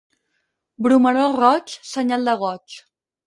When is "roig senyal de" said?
1.41-2.35